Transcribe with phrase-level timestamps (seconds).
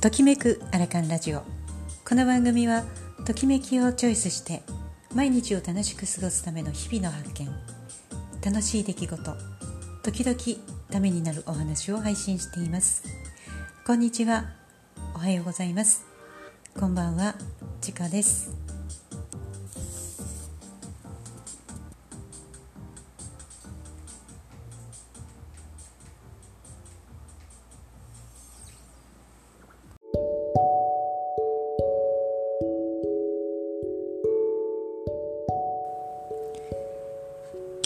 [0.00, 1.42] ときめくアラカンラジオ。
[2.08, 2.84] この番組は
[3.26, 4.62] ときめきをチョイスして
[5.14, 7.50] 毎日を楽しく過ごすための日々の発見。
[8.42, 9.36] 楽しい出来事
[10.02, 13.02] 時々ためになるお話を配信しています。
[13.86, 14.46] こんにちは。
[15.14, 16.06] おはようございます。
[16.78, 17.34] こんばんは。
[17.82, 18.79] ちかです。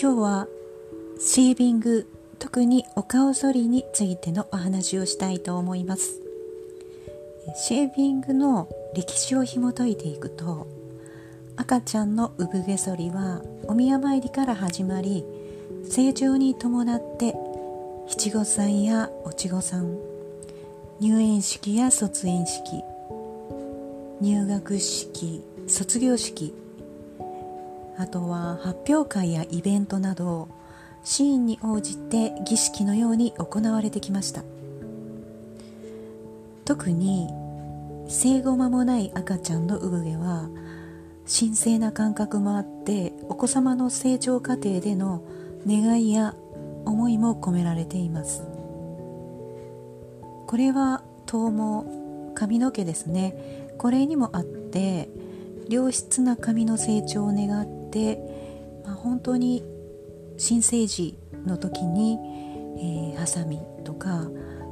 [0.04, 0.48] 今日は
[1.18, 2.06] シービング
[2.38, 6.20] 特にお顔剃りについてのお話をしたいと思います。
[7.56, 10.66] シェービングの歴史を紐解いていくと
[11.56, 15.24] 赤ちゃんの産毛剃りはお宮参りから始まり
[15.88, 17.34] 成長に伴って
[18.06, 19.96] 七五三や落ち子さん
[21.00, 22.82] 入園式や卒園式
[24.20, 26.52] 入学式卒業式
[27.96, 30.48] あとは発表会やイベントなど
[31.04, 34.42] シーンに応じて儀式のように行われてきました。
[36.64, 37.28] 特に
[38.08, 40.48] 生後間もない赤ちゃんの産毛は
[41.26, 45.22] 神聖な感覚もあってお子様の成長過程での
[45.66, 46.34] 願いや
[46.84, 48.42] 思いも込められています。
[50.46, 53.72] これは頭毛髪の毛ですね。
[53.78, 55.08] これにもあって
[55.68, 58.18] 良質な髪の成長を願って、
[58.84, 59.62] まあ、本当に
[60.36, 62.18] 新生児の時に、
[63.12, 64.08] えー、ハサミとか、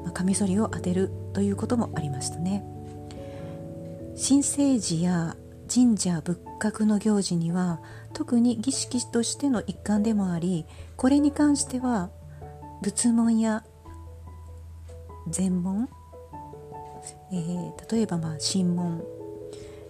[0.02, 2.64] まあ、カミソリを当てるということもありましたね。
[4.16, 5.36] 新生児や
[5.72, 7.80] 神社仏閣の行事には
[8.12, 10.66] 特に儀式としての一環でもあり
[10.96, 12.10] これに関しては
[12.82, 13.64] 仏門や
[15.30, 15.88] 禅門、
[17.32, 19.02] えー、例えばまあ神門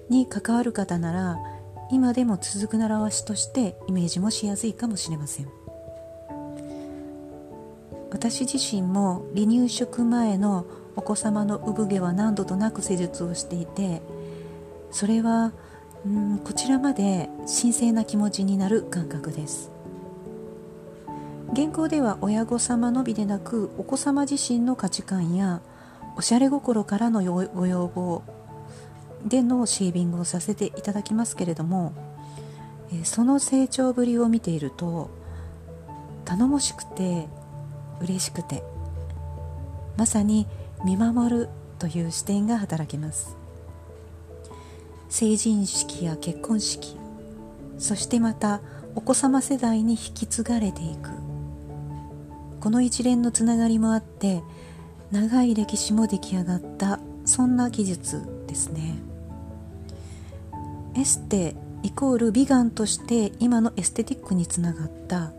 [0.08, 1.38] に関わる方なら
[1.92, 5.48] 今でも続く習わしとしてイメージもしやすいかもしれません。
[8.10, 10.64] 私自身も離乳食前の
[10.96, 14.02] お子様の産毛は何度となく施術をしていて
[14.90, 15.52] それは
[16.06, 19.70] うんこちらまで神聖な気持ちになる感覚です。
[21.54, 25.60] 原稿では親御様のみでなくお子様自身の価値観や
[26.16, 28.22] おしゃれ心からのご要望
[29.26, 31.92] でのシービングをさせていただきますけれども、
[33.04, 35.10] その成長ぶりを見ていると
[36.24, 37.26] 頼もしくて
[38.00, 38.62] 嬉しくて
[39.96, 40.46] まさに
[40.84, 43.36] 見守るという視点が働きます。
[45.08, 46.96] 成人式や結婚式
[47.78, 48.60] そしてまた
[48.94, 51.10] お子様世代に引き継がれていく。
[52.60, 54.42] この一連のつながりもあって
[55.10, 59.11] 長い歴史も出来上がったそんな技術ですね。
[60.94, 65.32] エステイコール美顔として今のエステティックにつながった。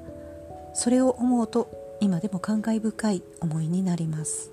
[0.74, 1.70] それを思うと
[2.00, 4.52] 今でも感慨深い思いになります。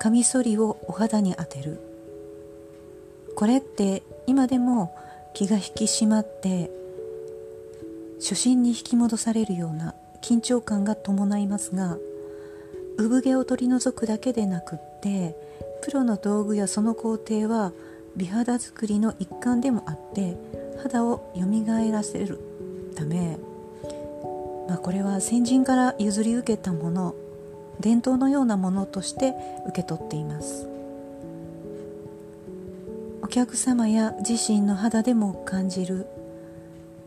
[0.00, 1.80] カミソリをお肌に当てる。
[3.36, 4.94] これって今でも
[5.34, 6.70] 気が引き締まって
[8.18, 11.96] 初心に引き戻されるような緊張感が伴いますが
[12.98, 15.34] 産毛を取り除くだけでなくって
[15.82, 17.72] プロの道具やその工程は
[18.16, 20.36] 美肌作りの一環でもあって
[20.82, 22.38] 肌をよみがえらせる
[22.96, 23.38] ため
[24.70, 27.16] まあ、これは先人から譲り受けたもの
[27.80, 29.34] 伝統のようなものとして
[29.66, 30.68] 受け取っています。
[33.20, 36.06] お客様や自身の肌でも感じる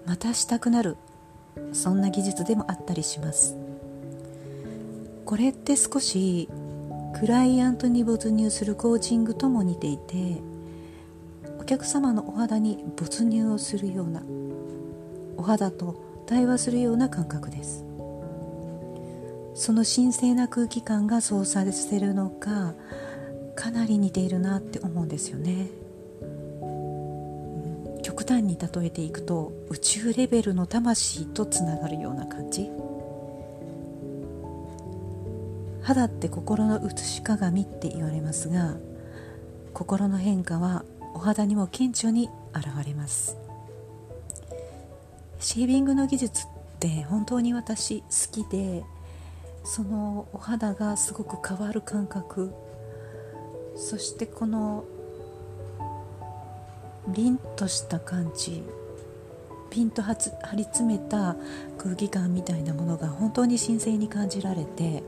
[0.05, 0.97] またしたくなる
[1.71, 3.55] そんな技術でもあったりします。
[5.25, 6.49] これって少し
[7.17, 10.41] クライアントに没入するコーチングとも似ていて
[11.63, 14.21] お客様のお肌に没入をするような
[15.37, 15.95] お肌と
[16.27, 17.85] 対話するような感覚です。
[19.55, 22.73] その神聖な空気感がそうさせるのか
[23.55, 25.69] かなり似ているなって思うんですよね、
[28.01, 32.69] 極端に例えていくと宇宙レベルの魂とつながるような感じ。
[35.81, 38.75] 肌って心の写し鏡って言われますが
[39.73, 40.83] 心の変化は
[41.13, 43.37] お肌にも顕著に現れます。
[45.43, 46.47] シェービングの技術っ
[46.79, 48.83] て本当に私好きで
[49.65, 52.53] そのお肌がすごく変わる感覚
[53.75, 54.85] そしてこの
[57.09, 58.63] 凛とした感じ
[59.69, 60.13] ピンと張
[60.55, 61.35] り詰めた
[61.77, 65.03] 空気感みたいなものが本当に神聖に感じられて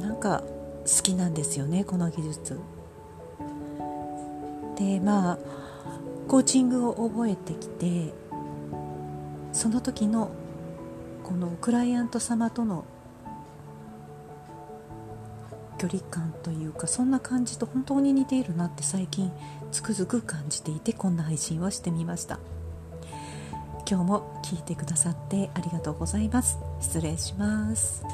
[0.00, 0.44] なんか
[0.84, 2.60] 好きなんですよねこの技術。
[4.82, 5.38] でまあ
[6.28, 8.12] コーチングを覚えてきて
[9.52, 10.30] その時の
[11.24, 12.84] このクライアント様との
[15.78, 19.32] 距離感というかそんな感じと本当に似ているなって最近
[19.72, 22.38] つくづく感じていてこんな配信をしてみました。
[23.88, 26.58] 今日も聞いてくださってありがとうございます。
[26.80, 28.04] 失礼します。